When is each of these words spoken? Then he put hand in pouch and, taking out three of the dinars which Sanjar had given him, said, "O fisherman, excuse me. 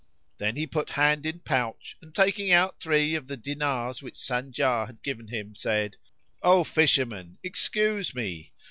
Then 0.39 0.55
he 0.55 0.65
put 0.65 0.89
hand 0.89 1.27
in 1.27 1.41
pouch 1.41 1.95
and, 2.01 2.11
taking 2.15 2.49
out 2.51 2.79
three 2.79 3.13
of 3.13 3.27
the 3.27 3.37
dinars 3.37 4.01
which 4.01 4.15
Sanjar 4.15 4.87
had 4.87 5.03
given 5.03 5.27
him, 5.27 5.53
said, 5.53 5.95
"O 6.41 6.63
fisherman, 6.63 7.37
excuse 7.43 8.15
me. 8.15 8.51